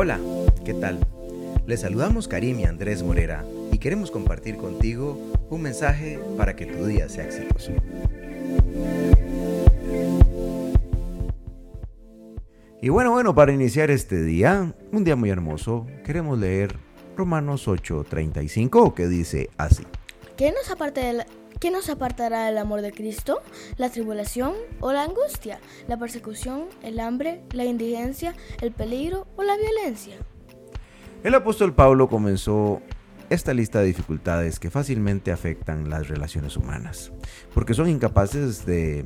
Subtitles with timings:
[0.00, 0.20] Hola,
[0.64, 1.00] ¿qué tal?
[1.66, 5.18] Les saludamos Karim y Andrés Morera y queremos compartir contigo
[5.50, 7.72] un mensaje para que tu día sea exitoso.
[12.80, 16.76] Y bueno, bueno, para iniciar este día, un día muy hermoso, queremos leer
[17.16, 19.82] Romanos 8:35 que dice así.
[20.36, 21.26] ¿Qué nos,
[21.60, 23.42] ¿Qué nos apartará del amor de Cristo?
[23.78, 25.58] ¿La tribulación o la angustia?
[25.88, 30.14] ¿La persecución, el hambre, la indigencia, el peligro o la violencia?
[31.24, 32.80] El apóstol Pablo comenzó
[33.28, 37.10] esta lista de dificultades que fácilmente afectan las relaciones humanas,
[37.52, 39.04] porque son incapaces de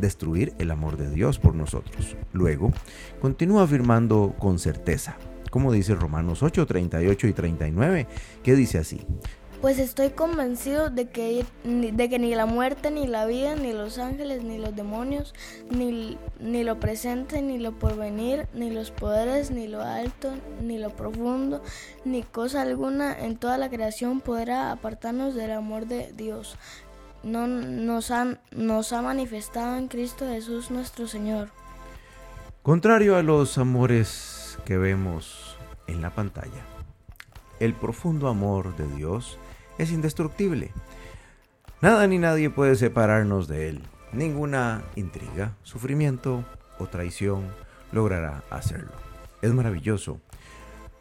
[0.00, 2.16] destruir el amor de Dios por nosotros.
[2.32, 2.72] Luego,
[3.20, 5.18] continúa afirmando con certeza,
[5.50, 8.06] como dice Romanos 8, 38 y 39,
[8.42, 9.06] que dice así,
[9.60, 13.98] pues estoy convencido de que, de que ni la muerte, ni la vida, ni los
[13.98, 15.34] ángeles, ni los demonios,
[15.70, 20.90] ni, ni lo presente, ni lo porvenir, ni los poderes, ni lo alto, ni lo
[20.90, 21.62] profundo,
[22.04, 26.56] ni cosa alguna en toda la creación podrá apartarnos del amor de Dios.
[27.22, 28.10] No, nos,
[28.52, 31.50] nos ha manifestado en Cristo Jesús nuestro Señor.
[32.62, 36.64] Contrario a los amores que vemos en la pantalla,
[37.60, 39.38] el profundo amor de Dios
[39.78, 40.72] es indestructible.
[41.80, 43.82] Nada ni nadie puede separarnos de Él.
[44.12, 46.44] Ninguna intriga, sufrimiento
[46.78, 47.44] o traición
[47.92, 48.92] logrará hacerlo.
[49.40, 50.20] Es maravilloso.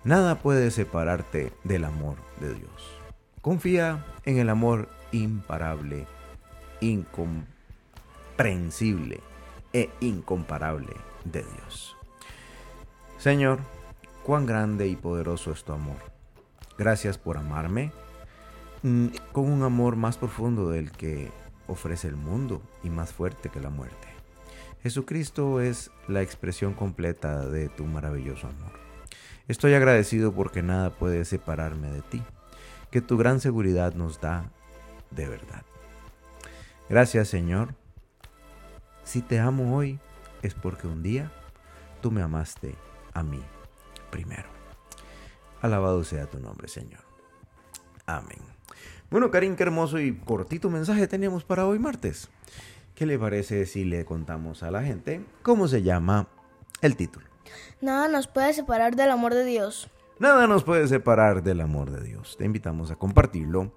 [0.03, 2.91] Nada puede separarte del amor de Dios.
[3.41, 6.05] Confía en el amor imparable,
[6.81, 9.21] incomprensible
[9.73, 10.93] e incomparable
[11.25, 11.97] de Dios.
[13.17, 13.59] Señor,
[14.23, 15.97] cuán grande y poderoso es tu amor.
[16.79, 17.91] Gracias por amarme
[18.81, 21.29] Mm, con un amor más profundo del que
[21.67, 24.07] ofrece el mundo y más fuerte que la muerte.
[24.81, 28.71] Jesucristo es la expresión completa de tu maravilloso amor.
[29.49, 32.23] Estoy agradecido porque nada puede separarme de ti,
[32.89, 34.49] que tu gran seguridad nos da
[35.11, 35.63] de verdad.
[36.87, 37.75] Gracias Señor.
[39.03, 39.99] Si te amo hoy
[40.41, 41.31] es porque un día
[42.01, 42.75] tú me amaste
[43.13, 43.41] a mí
[44.09, 44.58] primero.
[45.61, 47.01] Alabado sea tu nombre Señor.
[48.05, 48.39] Amén.
[49.09, 52.29] Bueno, Karim, qué hermoso y cortito mensaje tenemos para hoy martes.
[52.95, 56.27] ¿Qué le parece si le contamos a la gente cómo se llama
[56.81, 57.25] el título?
[57.81, 59.89] Nada nos puede separar del amor de Dios.
[60.19, 62.35] Nada nos puede separar del amor de Dios.
[62.37, 63.71] Te invitamos a compartirlo.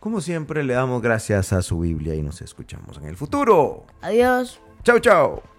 [0.00, 3.84] Como siempre, le damos gracias a su Biblia y nos escuchamos en el futuro.
[4.02, 4.60] Adiós.
[4.82, 5.53] Chao, chao.